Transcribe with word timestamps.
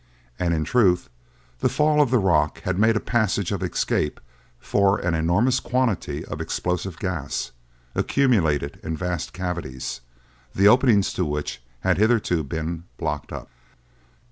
And, 0.39 0.51
in 0.55 0.63
truth, 0.63 1.09
the 1.59 1.69
fall 1.69 2.01
of 2.01 2.09
the 2.09 2.17
rock 2.17 2.61
had 2.63 2.79
made 2.79 2.95
a 2.95 2.99
passage 2.99 3.51
of 3.51 3.61
escape 3.61 4.19
for 4.59 4.97
an 4.97 5.13
enormous 5.13 5.59
quantity 5.59 6.25
of 6.25 6.41
explosive 6.41 6.97
gas, 6.97 7.51
accumulated 7.93 8.79
in 8.81 8.97
vast 8.97 9.31
cavities, 9.31 10.01
the 10.55 10.67
openings 10.67 11.13
to 11.13 11.23
which 11.23 11.61
had 11.81 11.99
hitherto 11.99 12.43
been 12.43 12.85
blocked 12.97 13.31
up. 13.31 13.51